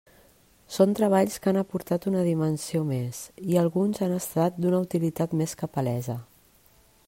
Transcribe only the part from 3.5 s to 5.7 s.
i alguns han estat d'una utilitat més